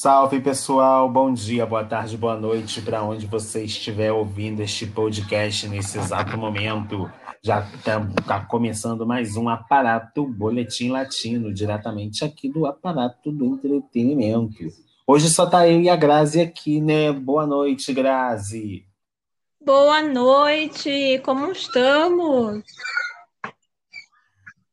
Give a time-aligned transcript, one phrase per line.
[0.00, 5.66] Salve pessoal, bom dia, boa tarde, boa noite, para onde você estiver ouvindo este podcast
[5.66, 7.10] nesse exato momento.
[7.42, 14.68] Já está tá começando mais um Aparato Boletim Latino, diretamente aqui do Aparato do Entretenimento.
[15.04, 17.10] Hoje só tá eu e a Grazi aqui, né?
[17.10, 18.86] Boa noite, Grazi.
[19.60, 22.62] Boa noite, como estamos?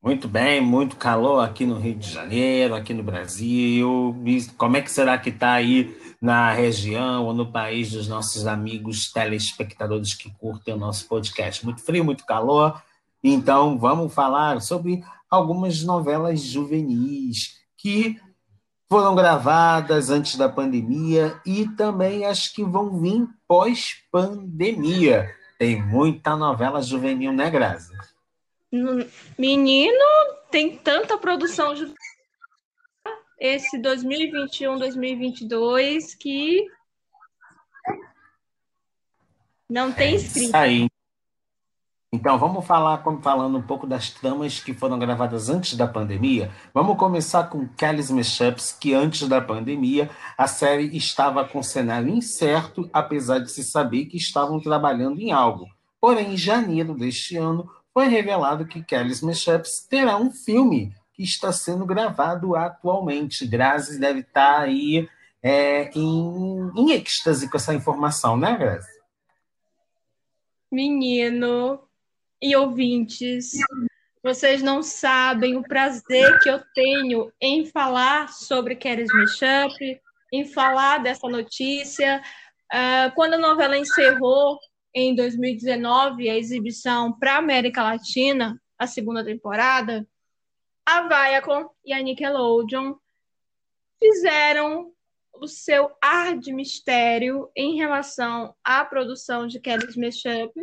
[0.06, 4.16] Muito bem, muito calor aqui no Rio de Janeiro, aqui no Brasil.
[4.56, 9.12] como é que será que está aí na região ou no país dos nossos amigos
[9.12, 11.66] telespectadores que curtem o nosso podcast?
[11.66, 12.80] Muito frio, muito calor.
[13.24, 18.22] Então, vamos falar sobre algumas novelas juvenis que
[18.88, 25.32] foram gravadas antes da pandemia e também as que vão vir pós-pandemia.
[25.58, 27.92] Tem muita novela juvenil, né, Grazi?
[29.38, 30.06] Menino,
[30.52, 31.94] tem tanta produção de
[33.40, 36.66] esse 2021, 2022 que
[39.70, 40.56] não tem é escrito.
[40.56, 40.88] Aí.
[42.14, 46.50] Então, vamos falar falando um pouco das tramas que foram gravadas antes da pandemia.
[46.74, 52.90] Vamos começar com Kelly's Mashups, que antes da pandemia a série estava com cenário incerto,
[52.94, 55.66] apesar de se saber que estavam trabalhando em algo.
[56.00, 61.54] Porém, em janeiro deste ano, foi revelado que Kelly's Mashups terá um filme que está
[61.54, 63.48] sendo gravado atualmente.
[63.48, 65.08] Grazi deve estar aí
[65.42, 69.00] é, em, em êxtase com essa informação, né, Grazi?
[70.70, 71.80] Menino
[72.42, 73.52] e ouvintes,
[74.22, 80.02] vocês não sabem o prazer que eu tenho em falar sobre Kelly's Mashup,
[80.34, 82.22] em falar dessa notícia.
[82.74, 84.60] Uh, quando a novela encerrou,
[84.96, 90.08] em 2019 a exibição para América Latina, a segunda temporada,
[90.86, 92.96] a Viacom e a Nickelodeon
[94.00, 94.94] fizeram
[95.34, 100.54] o seu ar de mistério em relação à produção de Kelly's Mashup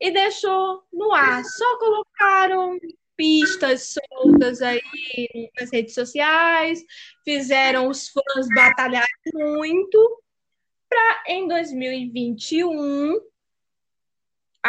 [0.00, 1.44] e deixou no ar.
[1.44, 2.78] Só colocaram
[3.16, 4.80] pistas soltas aí
[5.60, 6.82] nas redes sociais,
[7.22, 10.22] fizeram os fãs batalhar muito
[10.88, 13.20] para em 2021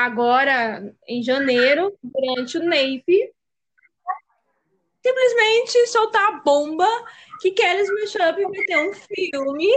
[0.06, 3.34] agora em janeiro, durante o NAPE,
[5.02, 6.88] simplesmente soltar a bomba
[7.42, 9.68] que Kelly's Mashup vai ter um filme,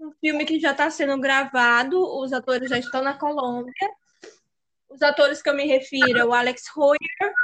[0.00, 3.72] um filme que já está sendo gravado, os atores já estão na Colômbia.
[4.88, 7.34] Os atores que eu me refiro, o Alex Royer,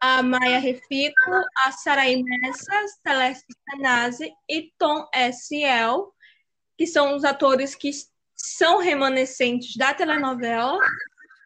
[0.00, 1.30] a Maya Refico,
[1.64, 6.08] a Sarai Messa, Celeste Sanazzi e Tom S.L.,
[6.76, 7.90] que são os atores que
[8.34, 10.78] são remanescentes da telenovela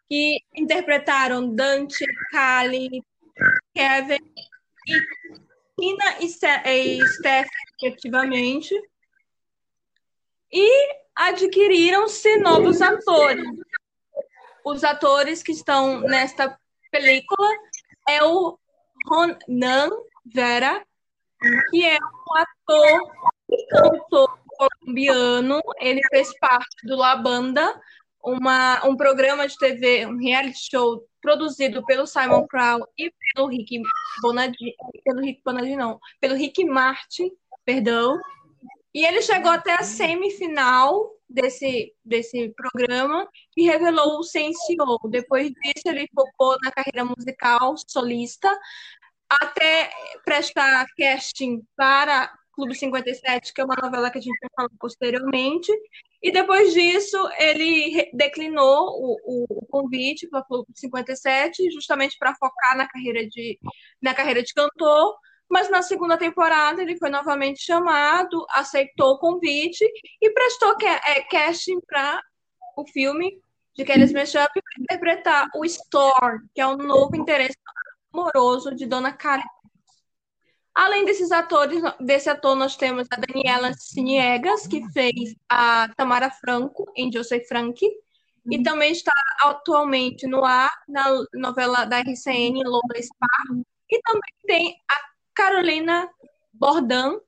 [0.09, 3.05] que interpretaram Dante, Kali,
[3.75, 4.19] Kevin
[4.87, 5.01] e
[5.79, 7.49] Tina e Steph,
[7.81, 8.75] respectivamente,
[10.51, 13.47] e adquiriram-se novos atores.
[14.65, 16.59] Os atores que estão nesta
[16.91, 17.49] película
[18.09, 18.59] é o
[19.07, 19.91] Ronan
[20.25, 20.85] Vera,
[21.71, 23.13] que é um ator
[23.51, 25.61] e cantor colombiano.
[25.79, 27.81] Ele fez parte do La Banda,
[28.29, 33.81] uma, um programa de TV, um reality show produzido pelo Simon Crow e pelo Rick
[34.21, 34.75] Bonadini,
[35.05, 37.31] pelo Rick Bonadini não, pelo Rick Martin,
[37.65, 38.21] perdão.
[38.95, 44.99] E ele chegou até a semifinal desse, desse programa e revelou o Sensio.
[45.11, 48.51] Depois disso, ele focou na carreira musical solista,
[49.29, 49.91] até
[50.25, 55.71] prestar casting para Clube 57, que é uma novela que a gente vai falar posteriormente.
[56.21, 62.77] E depois disso, ele declinou o, o convite para o Clube 57, justamente para focar
[62.77, 63.61] na carreira, de,
[64.03, 65.17] na carreira de cantor.
[65.49, 69.89] Mas na segunda temporada ele foi novamente chamado, aceitou o convite
[70.21, 72.21] e prestou é, casting para
[72.77, 73.41] o filme
[73.77, 77.57] de Kelly's Mashup interpretar o Store, que é o novo interesse
[78.13, 79.45] amoroso de Dona Kali
[80.79, 86.87] Além desses atores, desse ator, nós temos a Daniela Ciniegas, que fez a Tamara Franco
[86.95, 88.63] em José Frank, e uhum.
[88.63, 91.05] também está atualmente no ar na
[91.35, 93.27] novela da RCN Lola Spa.
[93.91, 94.95] E também tem a
[95.35, 96.09] Carolina
[96.53, 97.19] Bordan,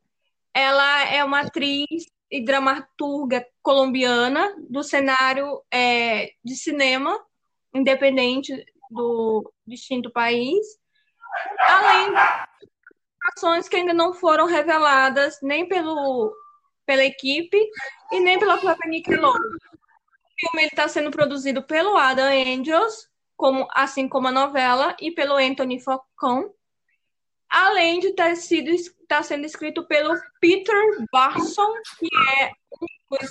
[0.54, 7.20] ela é uma atriz e dramaturga colombiana do cenário é, de cinema
[7.74, 10.78] independente do distinto país.
[11.66, 12.12] Além
[13.40, 16.34] ações que ainda não foram reveladas nem pelo,
[16.84, 17.58] pela equipe
[18.12, 19.32] e nem pela própria Nickelodeon.
[19.32, 25.36] O filme está sendo produzido pelo Adam Angels, como, assim como a novela, e pelo
[25.36, 26.52] Anthony Falcon,
[27.48, 30.76] além de ter sido está sendo escrito pelo Peter
[31.10, 32.08] Barson, que
[32.38, 33.30] é um dos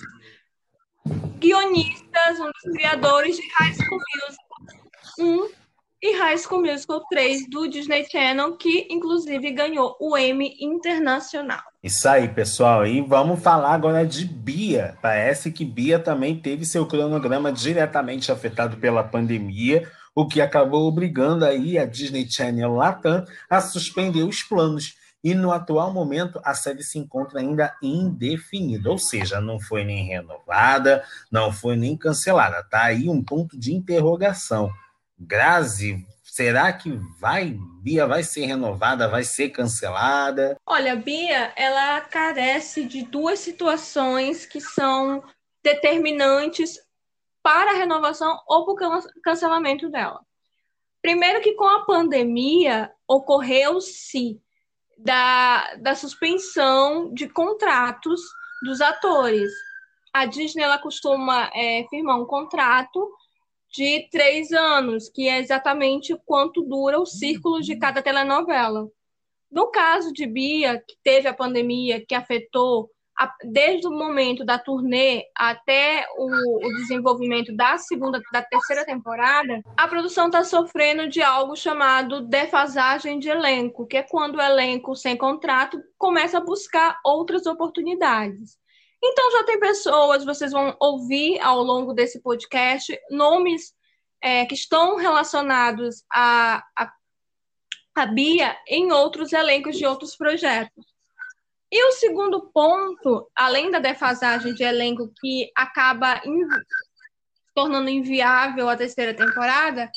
[1.40, 5.69] guionistas, um dos criadores de High School Musical 1
[6.02, 11.62] e High School Musical 3 do Disney Channel, que inclusive ganhou o Emmy Internacional.
[11.84, 12.86] Isso aí, pessoal.
[12.86, 14.98] E vamos falar agora de Bia.
[15.02, 21.46] Parece que Bia também teve seu cronograma diretamente afetado pela pandemia, o que acabou obrigando
[21.46, 24.96] aí a Disney Channel Latam a suspender os planos.
[25.22, 30.06] E no atual momento a série se encontra ainda indefinida, ou seja, não foi nem
[30.06, 32.64] renovada, não foi nem cancelada.
[32.64, 34.72] Tá aí um ponto de interrogação.
[35.20, 40.56] Grazi, será que vai, Bia vai ser renovada, vai ser cancelada?
[40.66, 45.22] Olha, Bia, ela carece de duas situações que são
[45.62, 46.80] determinantes
[47.44, 50.22] para a renovação ou para o cancelamento dela.
[51.02, 54.42] Primeiro que com a pandemia ocorreu-se
[54.98, 58.22] da, da suspensão de contratos
[58.64, 59.52] dos atores.
[60.14, 63.10] A Disney ela costuma é, firmar um contrato
[63.72, 68.88] de três anos, que é exatamente quanto dura o círculo de cada telenovela.
[69.52, 72.90] No caso de Bia, que teve a pandemia que afetou
[73.20, 79.62] a, desde o momento da turnê até o, o, desenvolvimento da segunda, da terceira temporada,
[79.76, 84.96] a produção está sofrendo de algo chamado defasagem de elenco, que é quando o elenco
[84.96, 88.58] sem contrato começa a buscar outras oportunidades.
[89.02, 93.74] Então já tem pessoas, vocês vão ouvir ao longo desse podcast, nomes
[94.22, 96.92] é, que estão relacionados a, a,
[97.96, 100.86] a Bia em outros elencos de outros projetos.
[101.72, 106.22] E o segundo ponto, além da defasagem de elenco que acaba
[107.54, 109.90] tornando inviável a terceira temporada,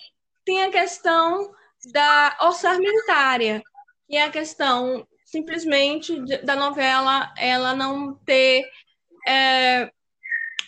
[0.45, 1.53] tem a questão
[1.93, 3.63] da orçamentária,
[4.07, 8.69] que é a questão simplesmente da novela ela não ter
[9.27, 9.91] é,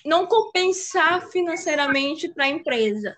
[0.05, 3.17] não compensar financeiramente para a empresa.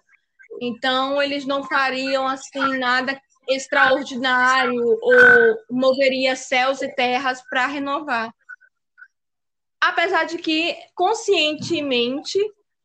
[0.60, 8.32] Então, eles não fariam assim nada extraordinário ou moveria céus e terras para renovar.
[9.80, 12.38] Apesar de que, conscientemente,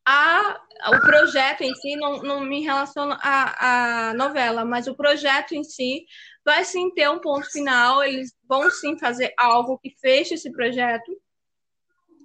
[0.05, 5.53] a, o projeto em si, não, não me relaciona à, à novela, mas o projeto
[5.53, 6.05] em si
[6.43, 11.11] vai sim ter um ponto final, eles vão sim fazer algo que feche esse projeto,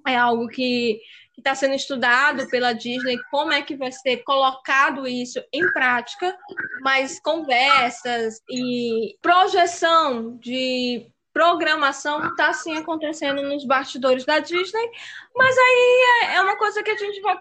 [0.06, 1.00] é algo que
[1.36, 6.36] está sendo estudado pela Disney, como é que vai ser colocado isso em prática,
[6.80, 14.90] mas conversas e projeção de programação está sim acontecendo nos bastidores da Disney,
[15.34, 17.38] mas aí é, é uma coisa que a gente vai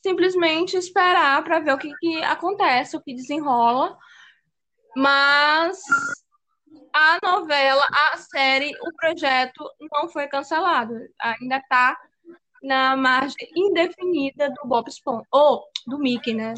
[0.00, 3.98] simplesmente esperar para ver o que, que acontece, o que desenrola.
[4.96, 5.80] Mas
[6.92, 10.94] a novela, a série, o projeto não foi cancelado.
[11.20, 11.96] Ainda está
[12.62, 15.24] na margem indefinida do Bob Esponja.
[15.30, 16.54] Ou do Mickey, né?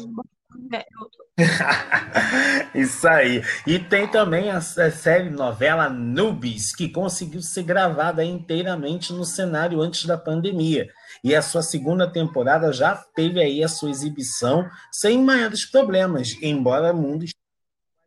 [2.75, 3.41] Isso aí.
[3.65, 10.05] E tem também a série novela Nubes, que conseguiu ser gravada inteiramente no cenário antes
[10.05, 10.89] da pandemia.
[11.23, 16.93] E a sua segunda temporada já teve aí a sua exibição sem maiores problemas, embora
[16.93, 17.41] o mundo esteja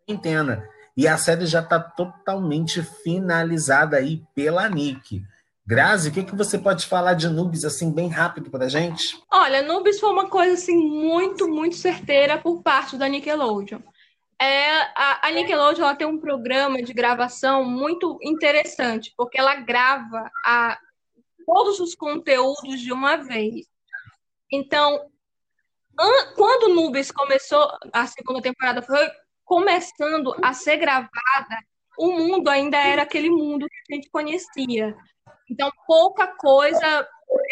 [0.08, 0.73] em quarentena.
[0.96, 5.22] E a série já está totalmente finalizada aí pela Nick.
[5.66, 9.18] Grazi, o que, que você pode falar de Nubes assim bem rápido para gente?
[9.32, 13.80] Olha, Nubes foi uma coisa assim muito, muito certeira por parte da Nickelodeon.
[14.40, 20.30] É, a, a Nickelodeon ela tem um programa de gravação muito interessante, porque ela grava
[20.44, 20.78] a,
[21.46, 23.66] todos os conteúdos de uma vez.
[24.52, 25.00] Então,
[25.98, 29.10] an, quando Nubes começou, a segunda temporada foi
[29.44, 31.10] começando a ser gravada,
[31.98, 34.96] o mundo ainda era aquele mundo que a gente conhecia.
[35.50, 37.08] Então, pouca coisa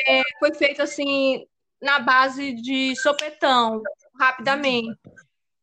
[0.07, 1.47] é, foi feita assim
[1.81, 3.83] na base de sopetão,
[4.19, 4.99] rapidamente.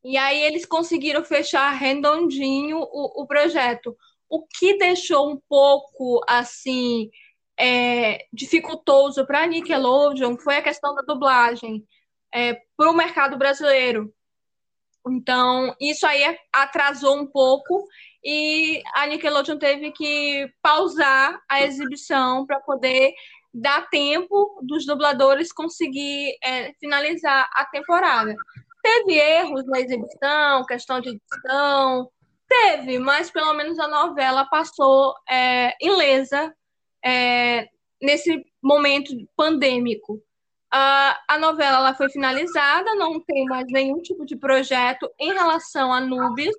[0.04, 3.98] E aí eles conseguiram fechar redondinho o, o projeto.
[4.30, 7.10] O que deixou um pouco assim
[7.60, 11.86] é, dificultoso para a Nickelodeon foi a questão da dublagem
[12.34, 14.14] é, para o mercado brasileiro.
[15.12, 17.88] Então, isso aí atrasou um pouco
[18.24, 23.14] e a Nickelodeon teve que pausar a exibição para poder
[23.54, 28.36] dar tempo dos dubladores conseguir é, finalizar a temporada.
[28.82, 32.10] Teve erros na exibição, questão de edição,
[32.48, 36.54] teve, mas pelo menos a novela passou é, ilesa
[37.04, 37.68] é,
[38.02, 40.22] nesse momento pandêmico.
[40.72, 45.92] A, a novela ela foi finalizada, não tem mais nenhum tipo de projeto em relação
[45.92, 46.56] a Nubes,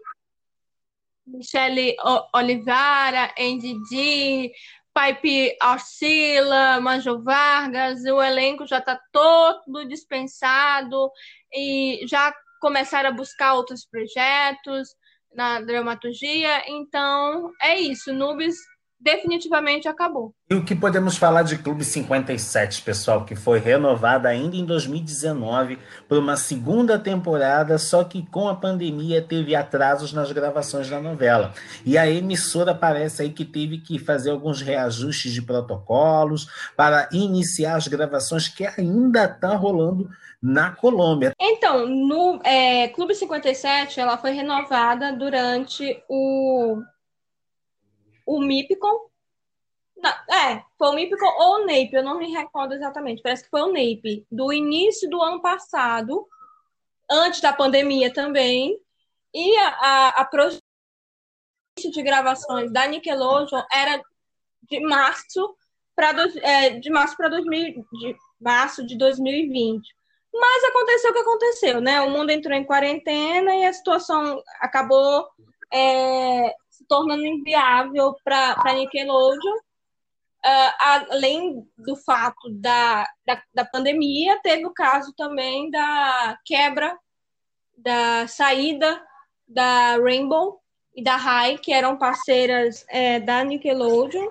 [1.27, 1.95] Michele
[2.35, 4.53] Oliveira, NDD,
[4.93, 11.11] Pipe Arcila, Manjo Vargas, o elenco já está todo dispensado
[11.53, 14.89] e já começaram a buscar outros projetos
[15.33, 16.69] na dramaturgia.
[16.69, 18.13] Então, é isso.
[18.13, 18.57] Nubes
[19.01, 20.35] definitivamente acabou.
[20.51, 25.79] E o que podemos falar de Clube 57, pessoal, que foi renovada ainda em 2019
[26.09, 31.55] por uma segunda temporada, só que com a pandemia teve atrasos nas gravações da novela.
[31.87, 37.77] E a emissora parece aí que teve que fazer alguns reajustes de protocolos para iniciar
[37.77, 40.11] as gravações que ainda estão tá rolando
[40.43, 41.33] na Colômbia.
[41.41, 46.83] Então, no é, Clube 57, ela foi renovada durante o
[48.31, 49.11] o MIPCOM.
[49.97, 53.51] Não, é, foi o MIPCOM ou o NAPE, eu não me recordo exatamente, parece que
[53.51, 56.27] foi o NAPE, do início do ano passado,
[57.11, 58.81] antes da pandemia também,
[59.35, 60.63] e a, a, a projeto
[61.77, 64.01] de gravações da Nickelodeon era
[64.63, 65.57] de março
[65.95, 66.11] para
[66.43, 69.83] é, de março para de março de 2020.
[70.33, 72.01] Mas aconteceu o que aconteceu, né?
[72.03, 75.29] O mundo entrou em quarentena e a situação acabou
[75.73, 76.55] é,
[76.91, 79.55] tornando inviável para Nickelodeon,
[80.45, 86.99] uh, além do fato da, da, da, pandemia, teve o caso também da quebra,
[87.79, 89.01] da saída
[89.47, 90.61] da Rainbow
[90.97, 94.29] e da Rai, que eram parceiras é, da Nickelodeon.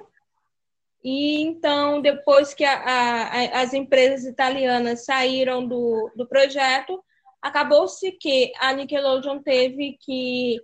[1.01, 7.01] E então, depois que a, a, as empresas italianas saíram do, do projeto,
[7.41, 10.59] acabou-se que a Nickelodeon teve que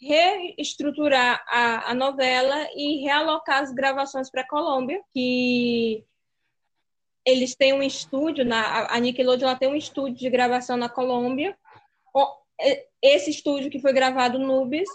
[0.00, 6.04] reestruturar a, a novela e realocar as gravações para a Colômbia, que
[7.24, 11.56] eles têm um estúdio, na, a Nickelodeon tem um estúdio de gravação na Colômbia,
[13.00, 14.88] esse estúdio que foi gravado Nubes,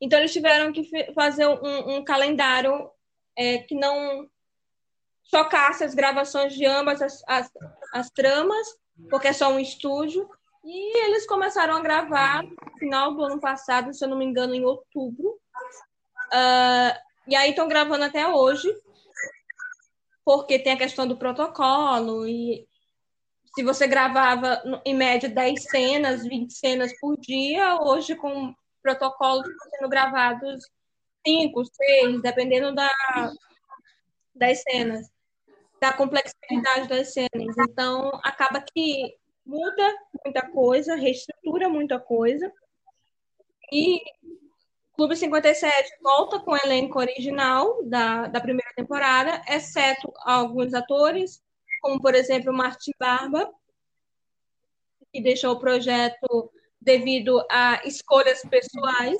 [0.00, 2.90] então eles tiveram que fazer um, um calendário
[3.36, 4.28] é, que não
[5.22, 7.50] chocasse as gravações de ambas as, as,
[7.92, 8.66] as tramas,
[9.08, 10.28] porque é só um estúdio,
[10.64, 14.54] e eles começaram a gravar no final do ano passado, se eu não me engano,
[14.54, 15.40] em outubro.
[16.32, 16.92] Uh,
[17.26, 18.68] e aí estão gravando até hoje,
[20.24, 22.26] porque tem a questão do protocolo.
[22.26, 22.66] E
[23.54, 29.88] se você gravava, em média, 10 cenas, 20 cenas por dia, hoje, com protocolos sendo
[29.88, 30.64] gravados
[31.26, 32.90] 5, 6, dependendo da,
[34.34, 35.10] das cenas,
[35.80, 37.56] da complexidade das cenas.
[37.58, 39.19] Então, acaba que
[39.50, 42.52] muda muita coisa, reestrutura muita coisa.
[43.72, 44.00] E
[44.94, 51.42] Clube 57 volta com o elenco original da, da primeira temporada, exceto alguns atores,
[51.80, 53.50] como, por exemplo, Martin Barba,
[55.12, 59.18] que deixou o projeto devido a escolhas pessoais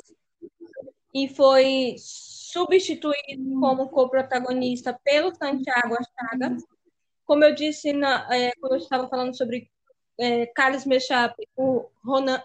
[1.13, 6.57] e foi substituído como co-protagonista pelo Santiago Achaga.
[7.25, 9.71] Como eu disse na, é, quando eu estava falando sobre
[10.21, 12.43] é, Carlos Mechap, o Ronan,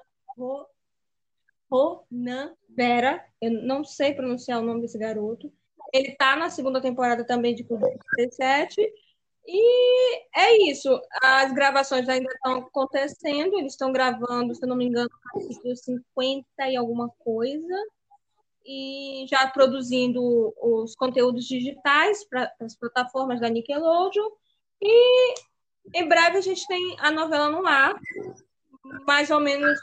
[1.70, 5.52] Ronan Vera, eu não sei pronunciar o nome desse garoto.
[5.94, 8.82] Ele está na segunda temporada também de Clube 37.
[9.48, 10.90] E é isso.
[11.22, 13.60] As gravações ainda estão acontecendo.
[13.60, 17.76] Eles estão gravando, se eu não me engano, capítulo 50 e alguma coisa.
[18.66, 20.22] E já produzindo
[20.60, 24.30] os conteúdos digitais para as plataformas da Nickelodeon.
[24.82, 25.34] E
[25.94, 27.96] em breve a gente tem a novela no ar,
[29.06, 29.80] mais ou menos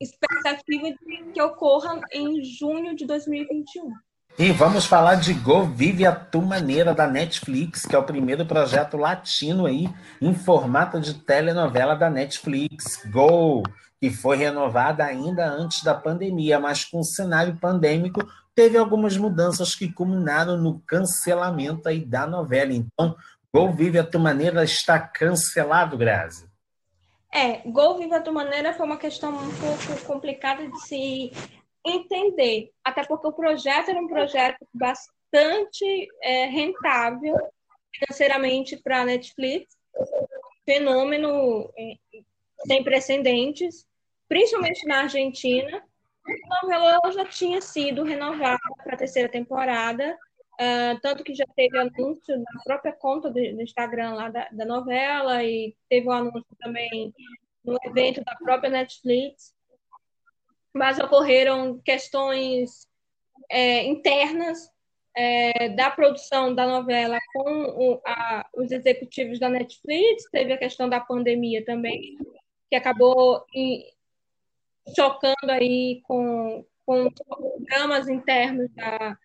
[0.00, 3.92] expectativa de que ocorra em junho de 2021.
[4.38, 8.46] E vamos falar de Go Vive a Tu Maneira da Netflix, que é o primeiro
[8.46, 9.88] projeto latino aí
[10.20, 13.04] em formato de telenovela da Netflix.
[13.10, 13.62] Go,
[14.00, 19.74] que foi renovada ainda antes da pandemia, mas com o cenário pandêmico teve algumas mudanças
[19.74, 22.72] que culminaram no cancelamento aí da novela.
[22.72, 23.14] Então,
[23.54, 26.50] Gol Vive a Tua Maneira está cancelado, Grazi.
[27.30, 31.32] É, Gol Vive a Tua Maneira foi uma questão um pouco complicada de se
[31.84, 37.36] entender, até porque o projeto era um projeto bastante é, rentável
[37.94, 39.76] financeiramente para a Netflix,
[40.64, 41.94] fenômeno é,
[42.66, 43.86] sem precedentes,
[44.28, 45.84] principalmente na Argentina.
[46.26, 50.16] A novela já tinha sido renovada para a terceira temporada,
[50.54, 54.64] Uh, tanto que já teve anúncio na própria conta do, do Instagram lá da, da,
[54.64, 57.12] novela e teve um anúncio também
[57.64, 59.54] no evento da própria Netflix.
[60.74, 62.86] Mas ocorreram questões
[63.50, 64.70] é, internas
[65.16, 70.88] é, da produção da novela com o, a, os executivos da Netflix, teve a questão
[70.88, 72.16] da pandemia também,
[72.70, 73.84] que acabou em,
[74.94, 77.08] chocando aí com, com
[77.60, 79.18] dramas internos da,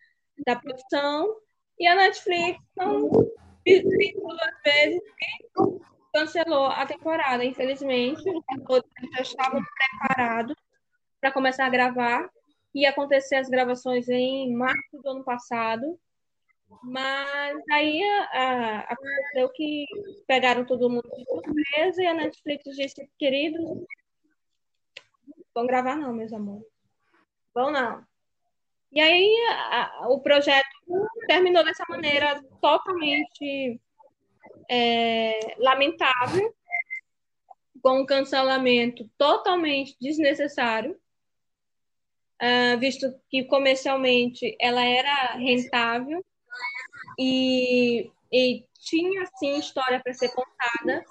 [0.45, 1.35] da produção,
[1.79, 5.01] e a Netflix não duas vezes
[6.13, 8.23] cancelou a temporada, infelizmente.
[8.29, 8.81] Os
[9.13, 10.55] já estavam preparados
[11.21, 12.29] para começar a gravar.
[12.73, 15.99] Ia acontecer as gravações em março do ano passado.
[16.83, 18.01] Mas aí
[18.33, 19.85] a, aconteceu que
[20.27, 23.61] pegaram todo mundo de surpresa e a Netflix disse, queridos,
[25.53, 26.67] vão gravar não, meus amores.
[27.53, 28.03] Vão não.
[28.91, 30.67] E aí a, o projeto
[31.27, 33.79] terminou dessa maneira totalmente
[34.69, 36.53] é, lamentável,
[37.81, 40.97] com um cancelamento totalmente desnecessário,
[42.41, 46.23] uh, visto que comercialmente ela era rentável
[47.17, 51.05] e, e tinha sim história para ser contada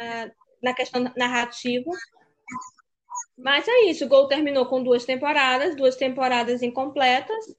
[0.00, 1.90] uh, na questão narrativa.
[3.36, 7.56] Mas é isso, o Gol terminou com duas temporadas, duas temporadas incompletas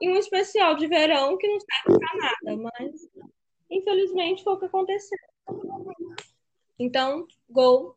[0.00, 3.08] e um especial de verão que não serve para nada, mas
[3.70, 5.18] infelizmente foi o que aconteceu.
[6.78, 7.96] Então, Gol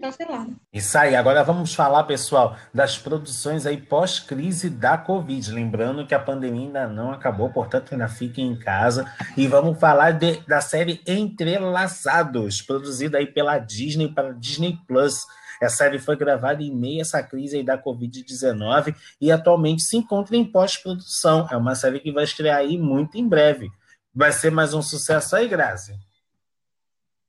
[0.00, 0.56] cancelado.
[0.72, 5.52] Isso aí, agora vamos falar, pessoal, das produções aí pós-crise da Covid.
[5.52, 9.10] Lembrando que a pandemia ainda não acabou, portanto, ainda fiquem em casa.
[9.36, 15.26] E vamos falar de, da série Entrelaçados, produzida aí pela Disney para Disney Plus.
[15.62, 19.96] A série foi gravada em meio a essa crise aí da Covid-19 e atualmente se
[19.96, 21.46] encontra em pós-produção.
[21.50, 23.70] É uma série que vai estrear aí muito em breve.
[24.14, 25.94] Vai ser mais um sucesso aí, Grazi?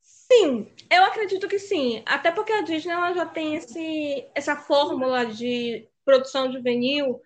[0.02, 2.02] Sim, eu acredito que sim.
[2.06, 7.20] Até porque a Disney ela já tem esse, essa fórmula de produção juvenil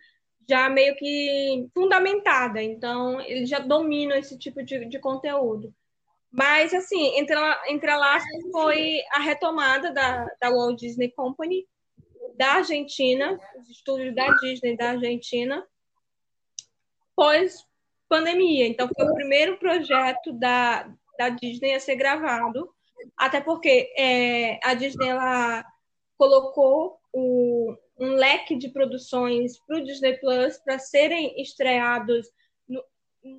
[0.49, 2.63] já meio que fundamentada.
[2.63, 5.73] Então, eles já dominam esse tipo de, de conteúdo.
[6.37, 11.67] Mas, assim, entre, laços foi a retomada da, da Walt Disney Company
[12.37, 15.67] da Argentina, os estúdios da Disney da Argentina,
[17.17, 17.65] pós
[18.07, 18.67] pandemia.
[18.67, 20.87] Então, foi o primeiro projeto da,
[21.19, 22.71] da Disney a ser gravado,
[23.17, 25.65] até porque é, a Disney ela
[26.19, 32.27] colocou o, um leque de produções para o Disney Plus para serem estreados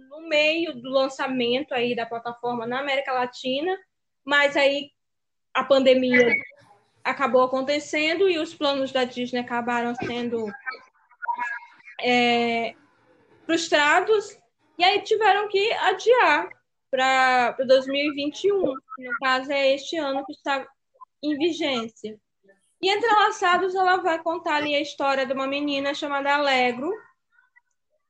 [0.10, 3.78] no meio do lançamento aí da plataforma na América Latina,
[4.26, 4.92] mas aí
[5.54, 6.34] a pandemia
[7.04, 10.46] acabou acontecendo e os planos da Disney acabaram sendo
[12.02, 12.76] é,
[13.46, 14.38] frustrados
[14.78, 16.50] e aí tiveram que adiar
[16.92, 20.68] para 2021, que no caso é este ano que está
[21.24, 22.20] em vigência.
[22.82, 26.92] E Entrelaçados, ela vai contar ali a história de uma menina chamada Alegro,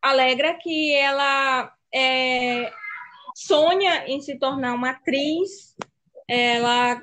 [0.09, 2.71] alegra que ela é,
[3.35, 5.75] sonha em se tornar uma atriz.
[6.27, 7.01] Ela,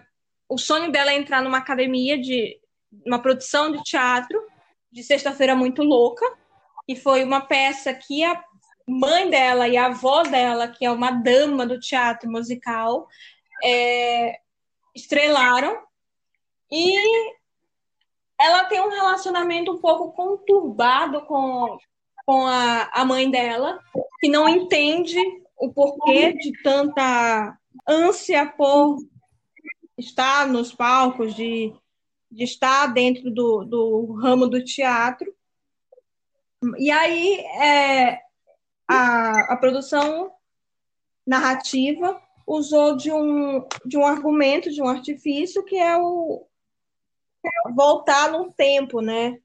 [0.48, 2.58] o sonho dela é entrar numa academia de
[3.06, 4.40] uma produção de teatro
[4.90, 6.24] de Sexta-feira Muito Louca,
[6.86, 8.40] e foi uma peça que a
[8.86, 13.08] mãe dela e a avó dela, que é uma dama do teatro musical,
[13.64, 14.38] é,
[14.94, 15.82] estrelaram.
[16.70, 16.94] E
[18.40, 21.76] ela tem um relacionamento um pouco conturbado com,
[22.26, 23.78] com a, a mãe dela,
[24.20, 25.18] que não entende
[25.56, 27.56] o porquê de tanta
[27.86, 28.98] ânsia por
[29.96, 31.72] estar nos palcos, de,
[32.30, 35.34] de estar dentro do, do ramo do teatro.
[36.78, 38.20] E aí é,
[38.88, 40.32] a, a produção
[41.26, 46.46] narrativa usou de um, de um argumento, de um artifício, que é o
[47.74, 49.38] voltar no tempo, né?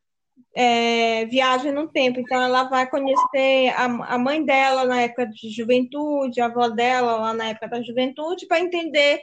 [0.55, 2.19] É, viagem no tempo.
[2.19, 7.15] Então, ela vai conhecer a, a mãe dela na época de juventude, a avó dela
[7.15, 9.21] lá na época da juventude, para entender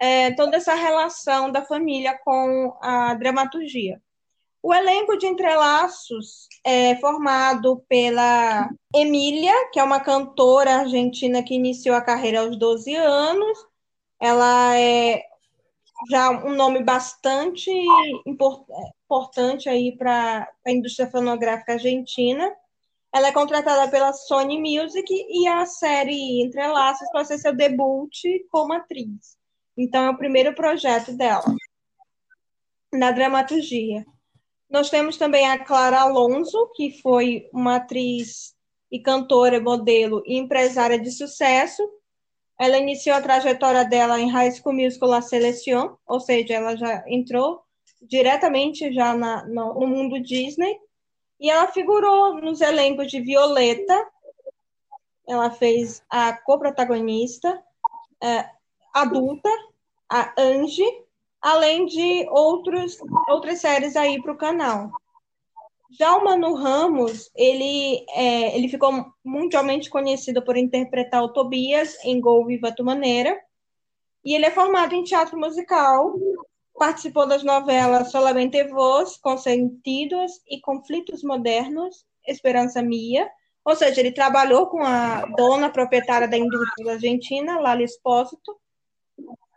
[0.00, 4.00] é, toda essa relação da família com a dramaturgia.
[4.62, 11.96] O elenco de Entrelaços é formado pela Emília, que é uma cantora argentina que iniciou
[11.96, 13.58] a carreira aos 12 anos.
[14.20, 15.24] Ela é
[16.10, 17.70] já um nome bastante
[18.26, 22.50] importante aí para a indústria fonográfica argentina.
[23.14, 28.18] Ela é contratada pela Sony Music e a série Entrelaços para ser seu debut
[28.50, 29.36] como atriz.
[29.76, 31.44] Então, é o primeiro projeto dela
[32.92, 34.04] na dramaturgia.
[34.68, 38.54] Nós temos também a Clara Alonso, que foi uma atriz
[38.90, 41.82] e cantora, modelo e empresária de sucesso,
[42.62, 47.02] ela iniciou a trajetória dela em High School Musical La Selection, ou seja, ela já
[47.08, 47.64] entrou
[48.00, 50.78] diretamente já na, no, no mundo Disney,
[51.40, 54.08] e ela figurou nos elencos de Violeta,
[55.26, 57.60] ela fez a co-protagonista,
[58.22, 58.48] é,
[58.94, 59.50] adulta,
[60.08, 61.02] a Angie,
[61.40, 62.96] além de outros,
[63.28, 64.92] outras séries aí para o canal.
[65.98, 68.90] Já o Manu Ramos, ele, é, ele ficou
[69.22, 73.38] mundialmente conhecido por interpretar o Tobias em Gol Viva Tu Maneira,
[74.24, 76.14] e ele é formado em teatro musical,
[76.78, 83.30] participou das novelas Solamente Vos, Consentidos e Conflitos Modernos, Esperança Mia,
[83.64, 88.56] ou seja, ele trabalhou com a dona proprietária da indústria da Argentina, Lali Espósito,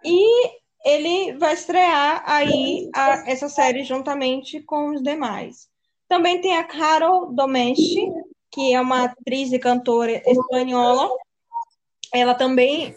[0.04, 0.52] e
[0.84, 5.74] ele vai estrear aí a, essa série juntamente com os demais.
[6.08, 8.08] Também tem a Carol Domesci,
[8.52, 11.10] que é uma atriz e cantora espanhola.
[12.13, 12.96] Ela também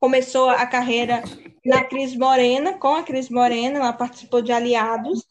[0.00, 1.22] começou a carreira
[1.64, 5.24] na Cris Morena, com a Cris Morena, ela participou de Aliados,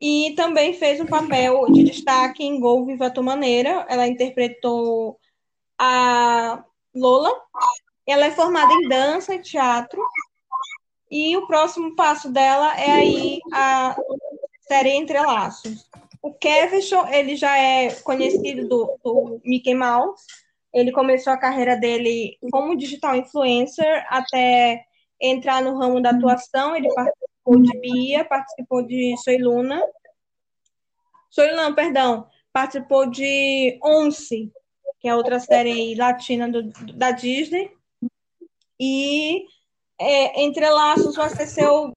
[0.00, 3.84] e também fez um papel de destaque em Gol Viva Tua Maneira.
[3.88, 5.18] Ela interpretou
[5.78, 7.30] a Lola.
[8.06, 10.02] Ela é formada em dança e teatro.
[11.10, 13.94] E o próximo passo dela é aí a
[14.62, 15.86] série Entrelaços.
[16.22, 16.80] O Kevin,
[17.12, 20.22] ele já é conhecido do, do Mickey Mouse.
[20.72, 24.84] Ele começou a carreira dele como digital influencer até
[25.20, 26.76] entrar no ramo da atuação.
[26.76, 29.82] Ele participou de Bia, participou de Soy Luna.
[31.30, 32.28] Soy Luna, perdão.
[32.52, 34.52] Participou de Once,
[35.00, 36.62] que é outra série latina do,
[36.94, 37.70] da Disney.
[38.78, 39.44] E
[39.98, 41.92] é, Entrelaços vai ser seu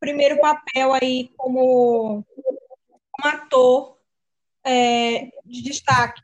[0.00, 2.24] primeiro papel aí como
[3.24, 3.98] um ator
[4.64, 6.22] é, de destaque.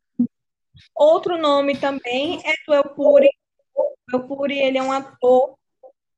[0.94, 3.28] Outro nome também é do El Puri.
[3.74, 5.56] O El Puri, ele é um ator,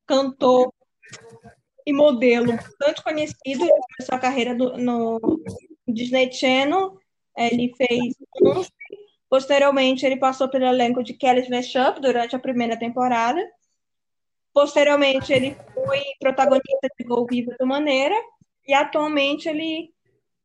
[0.05, 0.73] cantor
[1.85, 3.63] e modelo bastante conhecido.
[3.63, 5.19] Ele começou a carreira do, no
[5.87, 6.97] Disney Channel.
[7.37, 8.15] Ele fez
[9.29, 13.43] Posteriormente, ele passou pelo elenco de Kelly's Mashup durante a primeira temporada.
[14.53, 18.15] Posteriormente, ele foi protagonista de Gol Vivo do Maneira.
[18.67, 19.93] E atualmente ele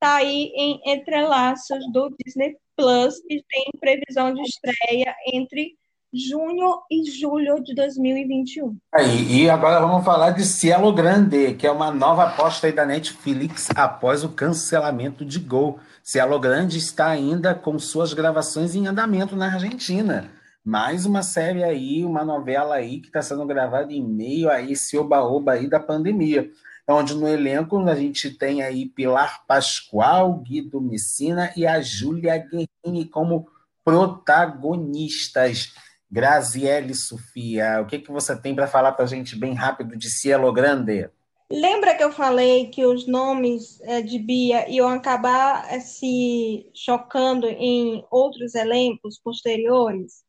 [0.02, 5.74] está aí em Entrelaços do Disney Plus, que tem previsão de estreia entre
[6.10, 8.78] junho e julho de 2021.
[8.94, 13.68] Aí, e agora vamos falar de Cielo Grande, que é uma nova aposta da Netflix
[13.76, 15.78] após o cancelamento de Gol.
[16.02, 20.30] Cielo Grande está ainda com suas gravações em andamento na Argentina.
[20.64, 24.96] Mais uma série aí, uma novela aí que está sendo gravada em meio a esse
[24.96, 26.50] oba-oba aí da pandemia
[26.94, 33.04] onde no elenco a gente tem aí Pilar Pascoal, Guido Messina e a Júlia Guerrini
[33.06, 33.48] como
[33.84, 35.72] protagonistas.
[36.12, 40.10] Graziele Sofia, o que, que você tem para falar para a gente bem rápido de
[40.10, 41.08] Cielo Grande?
[41.48, 47.46] Lembra que eu falei que os nomes é, de Bia iam acabar é, se chocando
[47.46, 50.24] em outros elencos posteriores?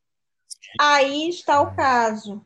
[0.80, 2.44] Aí está o caso.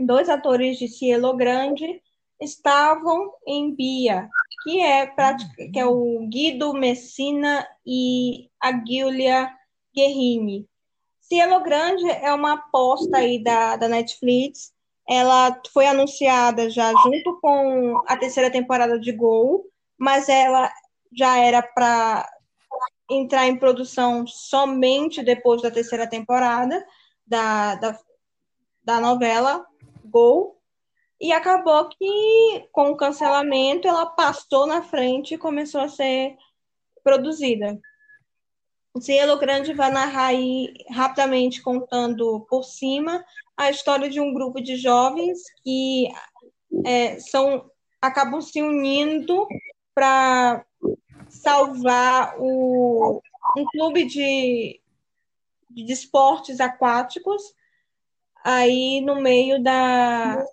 [0.00, 2.02] Dois atores de Cielo Grande
[2.42, 4.28] estavam em Bia,
[4.62, 9.50] que é, que é o Guido Messina e a Giulia
[9.94, 10.68] Guerrini.
[11.20, 14.72] Cielo Grande é uma aposta aí da, da Netflix.
[15.08, 19.64] Ela foi anunciada já junto com a terceira temporada de Gol,
[19.96, 20.70] mas ela
[21.12, 22.28] já era para
[23.10, 26.84] entrar em produção somente depois da terceira temporada
[27.26, 27.98] da, da,
[28.84, 29.64] da novela
[30.04, 30.61] Gol.
[31.22, 36.36] E acabou que, com o cancelamento, ela passou na frente e começou a ser
[37.04, 37.80] produzida.
[38.92, 43.24] O Cielo Grande vai narrar aí, rapidamente, contando por cima,
[43.56, 46.08] a história de um grupo de jovens que
[46.84, 49.46] é, são, acabam se unindo
[49.94, 50.66] para
[51.28, 53.22] salvar o,
[53.56, 54.80] um clube de,
[55.70, 57.42] de esportes aquáticos
[58.44, 60.44] aí no meio da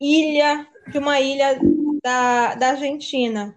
[0.00, 1.58] ilha, de uma ilha
[2.02, 3.56] da, da Argentina.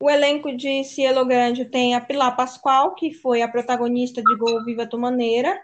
[0.00, 4.64] O elenco de Cielo Grande tem a Pilar Pascoal, que foi a protagonista de Gol
[4.64, 5.60] Viva Tu Maneira.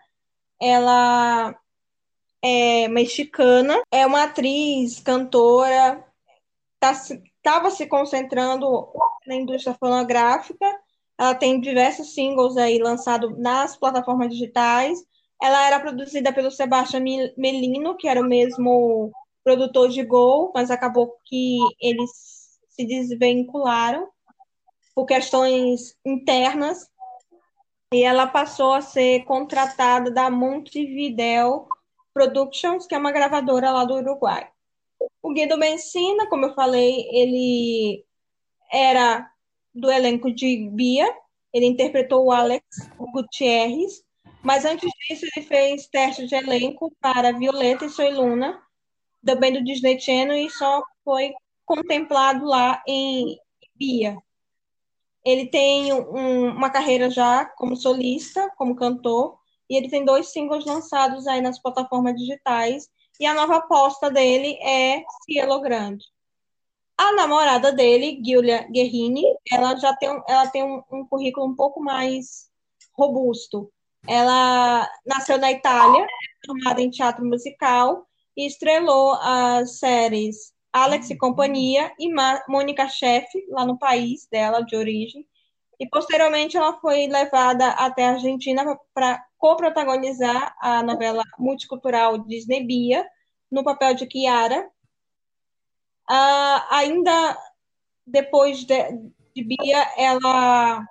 [0.61, 1.55] Ela
[2.43, 6.05] é mexicana, é uma atriz, cantora,
[6.83, 8.89] estava tá, se concentrando
[9.27, 10.67] na indústria fonográfica.
[11.19, 14.99] Ela tem diversos singles aí lançados nas plataformas digitais.
[15.43, 17.03] Ela era produzida pelo Sebastião
[17.37, 19.13] Melino, que era o mesmo
[19.51, 22.11] produtor de Gol, mas acabou que eles
[22.69, 24.09] se desvincularam
[24.95, 26.89] por questões internas.
[27.93, 31.67] E ela passou a ser contratada da Montevideo
[32.15, 34.49] Productions, que é uma gravadora lá do Uruguai.
[35.21, 38.05] O Guido Benzina, como eu falei, ele
[38.73, 39.29] era
[39.75, 41.13] do elenco de Bia,
[41.53, 42.65] ele interpretou o Alex
[43.13, 44.05] Gutierrez,
[44.45, 48.63] mas antes disso ele fez teste de elenco para Violeta e Soy Luna,
[49.25, 51.33] também do Disney Channel e só foi
[51.65, 53.39] contemplado lá em
[53.75, 54.19] Bia.
[55.25, 60.65] Ele tem um, uma carreira já como solista, como cantor, e ele tem dois singles
[60.65, 62.89] lançados aí nas plataformas digitais,
[63.21, 66.05] e a nova aposta dele é Cielo Grande.
[66.97, 71.81] A namorada dele, Giulia Guerrini, ela já tem, ela tem um, um currículo um pouco
[71.81, 72.51] mais
[72.93, 73.71] robusto.
[74.07, 76.07] Ela nasceu na Itália,
[76.45, 78.07] formada em teatro musical,
[78.41, 82.09] e estrelou as séries Alex e Companhia e
[82.49, 85.27] Mônica Chefe, lá no país dela, de origem.
[85.79, 93.07] E posteriormente ela foi levada até a Argentina para co-protagonizar a novela multicultural Disney Bia,
[93.51, 94.71] no papel de Kiara,
[96.11, 97.39] Uh, ainda
[98.05, 98.75] depois de,
[99.33, 100.85] de, Bia, ela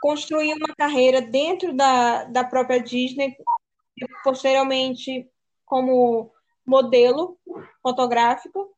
[0.00, 3.36] construiu uma carreira dentro da, da própria Disney,
[4.24, 5.30] posteriormente
[5.64, 6.32] como
[6.68, 7.38] modelo
[7.82, 8.68] fotográfico.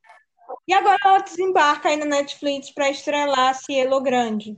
[0.66, 4.56] E agora ela desembarca aí na Netflix para estrelar Cielo Grande.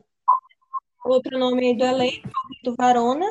[1.04, 2.28] Outro nome do elenco,
[2.62, 3.26] do Varona,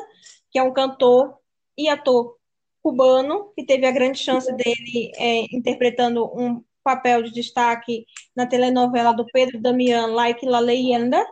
[0.50, 1.38] que é um cantor
[1.78, 2.36] e ator
[2.82, 8.04] cubano, que teve a grande chance dele é, interpretando um papel de destaque
[8.36, 11.24] na telenovela do Pedro Damián, Like La Leyenda,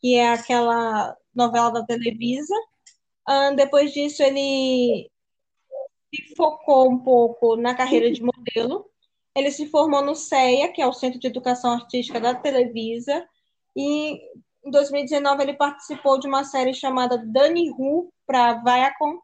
[0.00, 2.54] que é aquela novela da Televisa.
[3.28, 5.10] Um, depois disso, ele
[6.14, 8.86] se focou um pouco na carreira de modelo.
[9.34, 13.26] Ele se formou no CEA, que é o Centro de Educação Artística da Televisa,
[13.74, 14.20] e
[14.64, 19.18] em 2019 ele participou de uma série chamada Dani Who para Viacom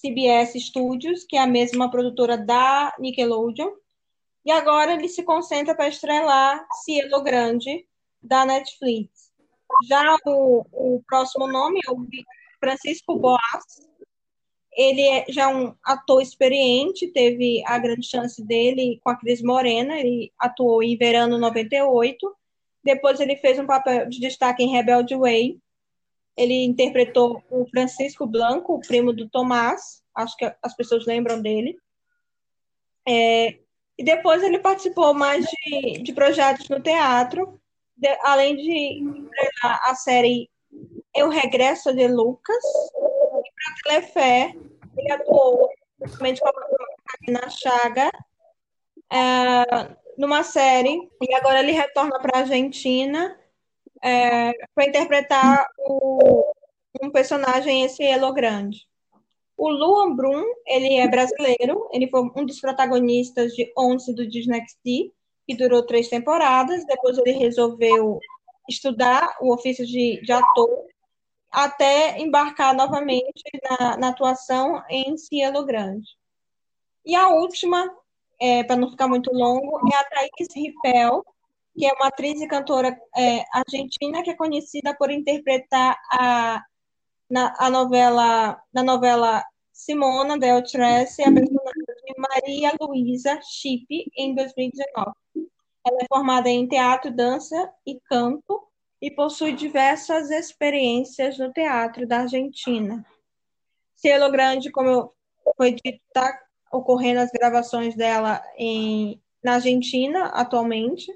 [0.00, 3.70] CBS Studios, que é a mesma produtora da Nickelodeon.
[4.44, 7.86] E agora ele se concentra para estrelar Cielo Grande,
[8.20, 9.30] da Netflix.
[9.88, 12.06] Já o, o próximo nome é o
[12.58, 13.91] Francisco Boas.
[14.74, 19.98] Ele é já um ator experiente, teve a grande chance dele com a Cris Morena,
[19.98, 22.34] ele atuou em Verano 98.
[22.82, 25.58] Depois ele fez um papel de destaque em Rebelde Way.
[26.36, 31.76] Ele interpretou o Francisco Blanco, o primo do Tomás, acho que as pessoas lembram dele.
[33.06, 33.58] É,
[33.98, 37.60] e depois ele participou mais de, de projetos no teatro,
[37.96, 39.04] de, além de
[39.62, 40.50] a série
[41.14, 42.64] Eu Regresso de Lucas,
[43.82, 44.54] Telefé,
[44.96, 48.10] ele atuou principalmente com a Chaga,
[49.12, 53.38] é, numa série, e agora ele retorna para a Argentina
[54.02, 56.52] é, para interpretar o,
[57.00, 58.86] um personagem, esse Elo Grande.
[59.56, 64.64] O Luan Brum, ele é brasileiro, ele foi um dos protagonistas de Onze do Disney
[65.46, 66.84] que durou três temporadas.
[66.86, 68.18] Depois ele resolveu
[68.68, 70.86] estudar o ofício de, de ator
[71.52, 76.08] até embarcar novamente na, na, atuação em Cielo Grande.
[77.04, 77.90] E a última,
[78.40, 81.24] é, para não ficar muito longo, é a Thaís Ripel,
[81.76, 86.62] que é uma atriz e cantora é, argentina que é conhecida por interpretar a,
[87.28, 93.86] na, a novela, na novela Simona Del Trece, a personagem Maria Luísa Chip,
[94.16, 95.12] em 2019.
[95.84, 98.71] Ela é formada em teatro, dança e canto
[99.02, 103.04] e possui diversas experiências no teatro da Argentina.
[103.96, 105.12] Cielo Grande, como
[105.56, 106.40] foi dito, está
[106.72, 111.12] ocorrendo as gravações dela em, na Argentina atualmente.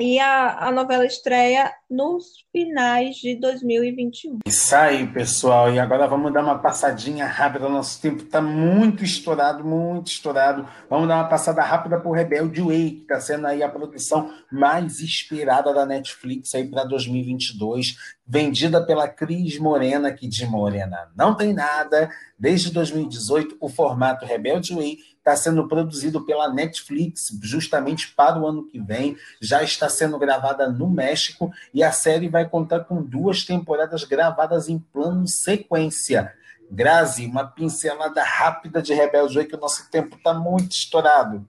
[0.00, 4.38] E a, a novela estreia nos finais de 2021.
[4.46, 5.72] Isso aí, pessoal.
[5.74, 7.68] E agora vamos dar uma passadinha rápida.
[7.68, 10.68] Nosso tempo está muito estourado, muito estourado.
[10.88, 15.00] Vamos dar uma passada rápida por Rebelde Way, que está sendo aí a produção mais
[15.00, 17.96] esperada da Netflix aí para 2022.
[18.24, 22.08] Vendida pela Cris Morena, que de Morena não tem nada.
[22.38, 28.66] Desde 2018, o formato Rebelde Way está sendo produzido pela Netflix justamente para o ano
[28.66, 29.16] que vem.
[29.40, 34.68] Já está sendo gravada no México e a série vai contar com duas temporadas gravadas
[34.68, 36.32] em plano sequência.
[36.70, 41.46] Grazi, uma pincelada rápida de Rebelde Way, que o nosso tempo está muito estourado.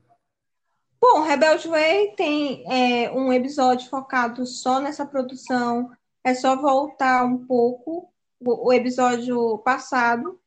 [1.00, 5.90] Bom, Rebelde Way tem é, um episódio focado só nessa produção.
[6.24, 10.38] É só voltar um pouco o, o episódio passado.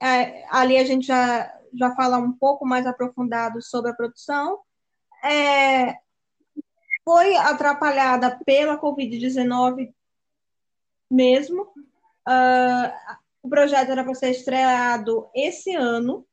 [0.00, 4.60] É, ali a gente já já falar um pouco mais aprofundado sobre a produção.
[5.22, 5.96] É,
[7.04, 9.92] foi atrapalhada pela Covid-19
[11.10, 11.62] mesmo.
[12.26, 16.26] Uh, o projeto era para ser estreado esse ano,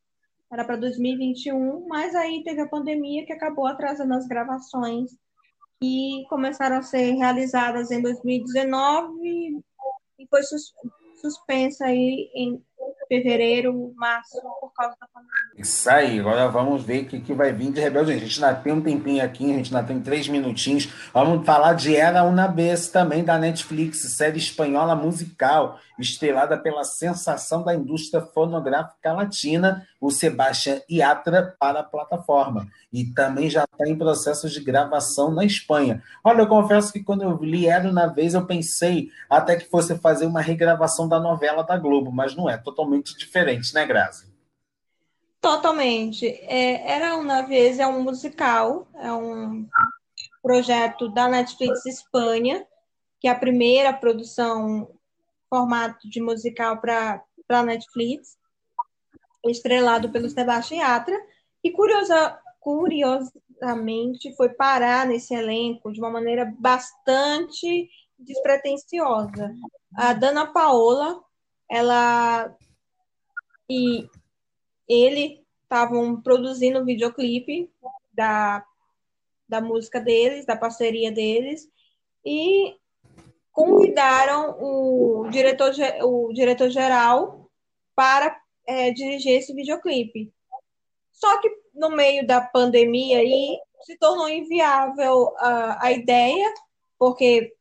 [0.51, 5.11] era para 2021, mas aí teve a pandemia que acabou atrasando as gravações
[5.81, 9.63] que começaram a ser realizadas em 2019
[10.19, 10.73] e foi sus
[11.19, 12.63] suspensa aí em
[13.07, 15.31] fevereiro, março, por causa da pandemia.
[15.57, 18.13] Isso aí, agora vamos ver o que, que vai vir de Rebelde.
[18.13, 20.89] A gente ainda tem um tempinho aqui, a gente ainda tem três minutinhos.
[21.13, 27.63] Vamos falar de Era Una Vez também da Netflix, série espanhola musical, estrelada pela sensação
[27.63, 32.67] da indústria fonográfica latina, o Sebastián Yatra, para a plataforma.
[32.91, 36.01] E também já está em processo de gravação na Espanha.
[36.23, 39.97] Olha, eu confesso que quando eu li Era Una Vez, eu pensei até que fosse
[39.99, 44.31] fazer uma regravação da novela da Globo, mas não é, totalmente diferente, né, Grazi?
[45.39, 46.25] Totalmente.
[46.27, 49.67] É, Era Uma Vez é um musical, é um
[50.41, 52.65] projeto da Netflix Espanha,
[53.19, 54.89] que é a primeira produção
[55.49, 58.37] formato de musical para a Netflix,
[59.45, 61.19] estrelado pelo Sebastião Yatra,
[61.63, 69.53] e curiosa, curiosamente foi parar nesse elenco de uma maneira bastante despretensiosa.
[69.95, 71.21] A Dana Paola,
[71.71, 72.53] ela
[73.69, 74.05] e
[74.87, 77.71] ele estavam produzindo o um videoclipe
[78.11, 78.65] da,
[79.47, 81.69] da música deles, da parceria deles,
[82.25, 82.75] e
[83.53, 85.71] convidaram o diretor,
[86.03, 87.49] o diretor geral
[87.95, 90.33] para é, dirigir esse videoclipe.
[91.09, 96.53] Só que no meio da pandemia aí se tornou inviável a, a ideia,
[96.99, 97.55] porque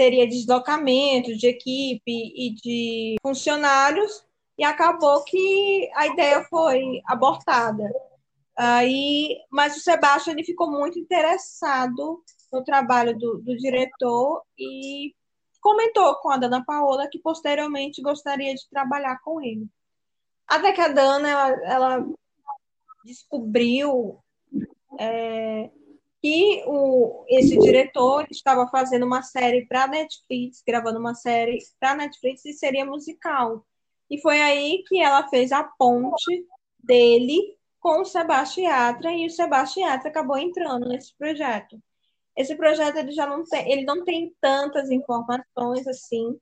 [0.00, 4.24] teria deslocamento de equipe e de funcionários,
[4.56, 7.84] e acabou que a ideia foi abortada.
[8.56, 15.14] Aí, mas o Sebastião ele ficou muito interessado no trabalho do, do diretor e
[15.60, 19.68] comentou com a Dana Paola que posteriormente gostaria de trabalhar com ele.
[20.48, 22.06] Até que a Dana ela, ela
[23.04, 24.18] descobriu
[24.98, 25.70] é,
[26.22, 32.44] que o, esse diretor estava fazendo uma série para Netflix, gravando uma série para Netflix
[32.44, 33.64] e seria musical.
[34.10, 36.46] E foi aí que ela fez a ponte
[36.78, 41.80] dele com o Sebastião Yatra e o Sebastião Yatra acabou entrando nesse projeto.
[42.36, 46.38] Esse projeto ele já não tem, ele não tem tantas informações assim,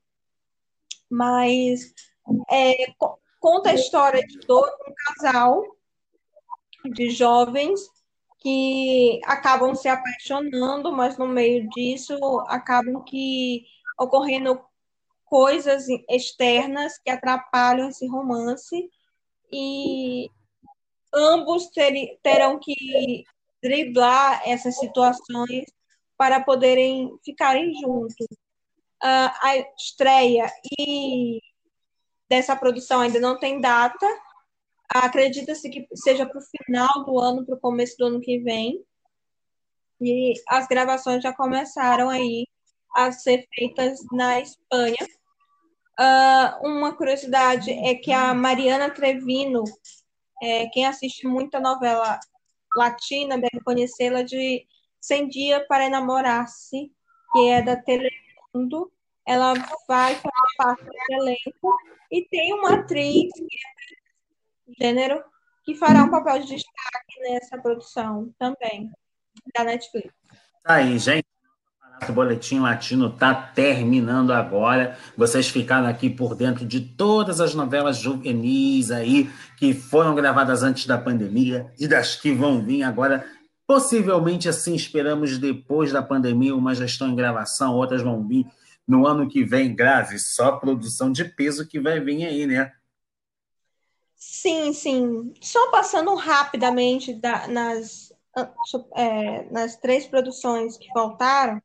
[1.09, 1.93] mas
[2.51, 2.93] é,
[3.41, 5.65] conta a história de todo um casal
[6.85, 7.81] de jovens
[8.39, 12.17] que acabam se apaixonando, mas no meio disso
[12.49, 13.65] acabam que
[13.99, 14.61] ocorrendo
[15.25, 18.89] coisas externas que atrapalham esse romance
[19.53, 20.31] e
[21.13, 23.25] ambos ter, terão que
[23.63, 25.65] driblar essas situações
[26.17, 28.27] para poderem ficarem juntos.
[29.03, 31.41] Uh, a estreia e
[32.29, 34.07] dessa produção ainda não tem data.
[34.89, 38.83] Acredita-se que seja para o final do ano, para o começo do ano que vem.
[40.01, 42.47] E as gravações já começaram aí
[42.95, 44.97] a ser feitas na Espanha.
[46.01, 49.65] Uh, uma curiosidade é que a Mariana Trevino,
[50.41, 52.19] é, quem assiste muita novela
[52.77, 54.65] latina, deve conhecê-la de
[55.01, 56.93] Sem Dia para Enamorar-se,
[57.33, 58.93] que é da Telemundo.
[59.27, 59.55] Ela
[59.87, 61.77] vai fazer parte do elenco
[62.11, 63.98] e tem uma atriz que é
[64.81, 65.23] gênero
[65.65, 68.91] que fará um papel de destaque nessa produção também,
[69.55, 70.13] da Netflix.
[70.65, 71.27] Tá aí, gente.
[72.09, 74.97] O Boletim Latino está terminando agora.
[75.17, 79.29] Vocês ficaram aqui por dentro de todas as novelas juvenis aí
[79.59, 83.27] que foram gravadas antes da pandemia e das que vão vir agora.
[83.67, 88.47] Possivelmente, assim, esperamos depois da pandemia, umas já estão em gravação, outras vão vir
[88.87, 90.19] no ano que vem, grave.
[90.19, 92.73] Só produção de peso que vai vir aí, né?
[94.19, 95.33] Sim, sim.
[95.41, 98.13] Só passando rapidamente da, nas,
[98.97, 101.63] é, nas três produções que faltaram,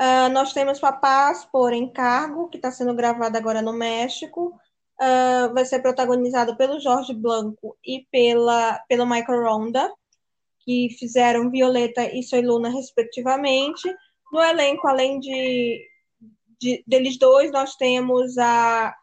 [0.00, 4.56] Uh, nós temos Papás por Encargo, que está sendo gravado agora no México.
[5.00, 9.92] Uh, vai ser protagonizado pelo Jorge Blanco e pela, pelo Michael Ronda,
[10.60, 13.92] que fizeram Violeta e Soy Luna, respectivamente.
[14.32, 15.84] No elenco, além de,
[16.60, 18.94] de deles dois, nós temos a,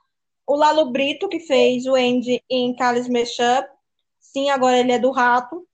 [0.45, 3.67] o Lalo Brito, que fez o Andy em Callis Meshup.
[4.19, 5.67] Sim, agora ele é do Rato.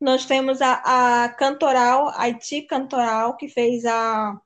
[0.00, 4.38] Nós temos a, a Cantoral, Haiti Cantoral, que fez a,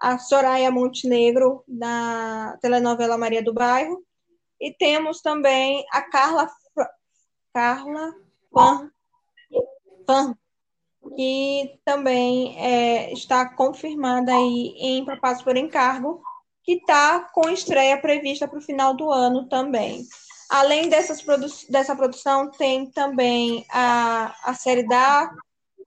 [0.00, 4.02] a Soraya Montenegro na telenovela Maria do Bairro.
[4.60, 6.48] E temos também a Carla,
[7.52, 8.14] Carla
[10.06, 10.34] Fan
[11.16, 16.22] que também é, está confirmada aí em Propósito por Encargo,
[16.64, 20.04] que está com estreia prevista para o final do ano também.
[20.50, 25.30] Além dessas produ dessa produção, tem também a, a série da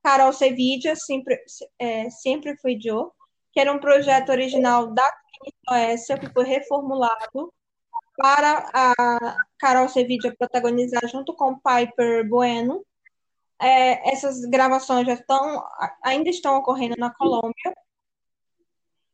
[0.03, 1.37] Carol Sevilla, Sempre,
[1.79, 3.09] é, Sempre Fui Joe,
[3.51, 5.11] que era um projeto original da
[5.67, 7.53] Suécia, que foi reformulado
[8.17, 12.83] para a Carol Sevilla protagonizar junto com Piper Bueno.
[13.59, 15.63] É, essas gravações já estão,
[16.03, 17.73] ainda estão ocorrendo na Colômbia.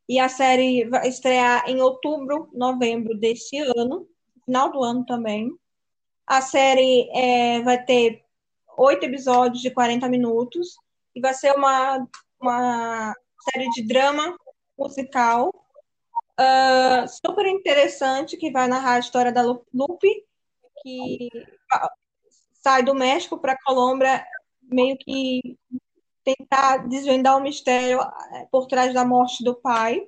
[0.08, 4.08] E a série vai estrear em outubro, novembro deste ano,
[4.45, 5.51] final do ano também.
[6.28, 8.24] A série é, vai ter
[8.78, 10.76] oito episódios de 40 minutos
[11.16, 12.08] e vai ser uma,
[12.41, 13.14] uma
[13.51, 14.36] série de drama
[14.78, 15.49] musical
[16.39, 20.26] uh, super interessante que vai narrar a história da Lupe,
[20.82, 21.30] que
[22.62, 24.26] sai do México para a Colômbia
[24.62, 25.58] meio que
[26.24, 30.02] tentar desvendar o mistério eh, por trás da morte do pai.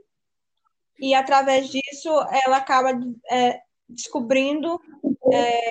[0.99, 2.09] E através disso
[2.45, 2.91] ela acaba
[3.29, 4.79] é, descobrindo
[5.31, 5.69] é,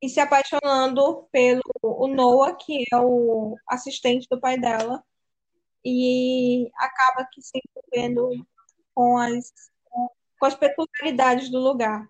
[0.00, 5.02] e se apaixonando pelo o Noah, que é o assistente do pai dela,
[5.84, 8.46] e acaba que se envolvendo
[8.94, 9.52] com as,
[10.38, 12.08] com as peculiaridades do lugar.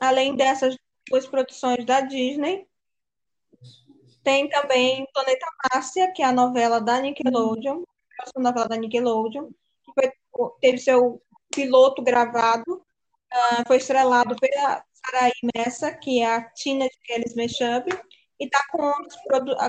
[0.00, 0.76] Além dessas
[1.08, 2.66] duas produções da Disney,
[4.22, 7.82] tem também Planeta Márcia, que é a novela da Nickelodeon,
[8.36, 10.12] a novela da Nickelodeon, que foi,
[10.60, 11.20] teve seu
[11.50, 17.88] piloto gravado, uh, foi estrelado pela Saraí Messa, que é a Tina de Kelly's Mashup,
[18.40, 18.92] e está com,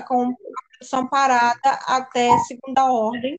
[0.06, 0.32] com a
[0.70, 3.38] produção parada até segunda ordem,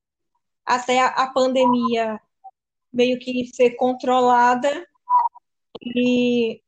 [0.65, 2.19] até a, a pandemia
[2.91, 4.87] meio que ser controlada
[5.81, 6.61] e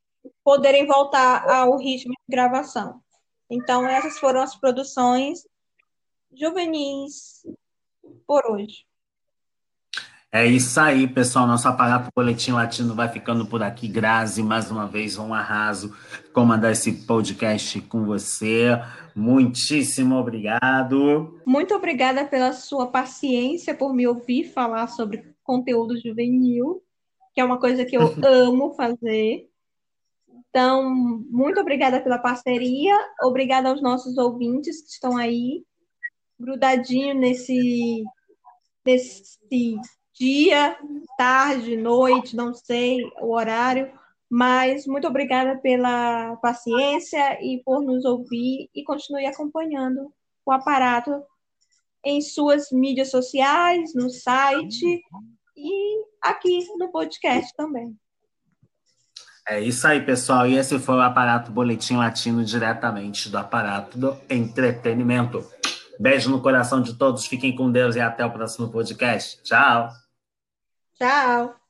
[0.44, 3.02] poderem voltar ao ritmo de gravação.
[3.50, 5.48] Então, essas foram as produções
[6.34, 7.46] juvenis
[8.26, 8.86] por hoje.
[10.30, 11.48] É isso aí, pessoal.
[11.48, 13.88] Nosso aparato Boletim Latino vai ficando por aqui.
[13.88, 15.96] Grazi, mais uma vez, um arraso
[16.34, 18.68] comandar esse podcast com você.
[19.16, 21.42] Muitíssimo obrigado.
[21.46, 26.84] Muito obrigada pela sua paciência, por me ouvir falar sobre conteúdo juvenil,
[27.34, 29.50] que é uma coisa que eu amo fazer.
[30.50, 30.90] Então,
[31.30, 35.64] muito obrigada pela parceria, obrigada aos nossos ouvintes que estão aí,
[36.40, 38.04] grudadinho nesse,
[38.86, 39.38] nesse
[40.14, 40.78] dia,
[41.18, 43.92] tarde, noite, não sei o horário,
[44.30, 50.12] mas muito obrigada pela paciência e por nos ouvir e continue acompanhando
[50.46, 51.24] o aparato
[52.04, 55.02] em suas mídias sociais, no site
[55.56, 57.96] e aqui no podcast também.
[59.48, 60.46] É isso aí, pessoal.
[60.46, 65.46] E esse foi o Aparato Boletim Latino, diretamente do Aparato do Entretenimento.
[66.00, 69.42] Beijo no coração de todos, fiquem com Deus e até o próximo podcast.
[69.44, 69.90] Tchau!
[70.96, 71.67] Tchau!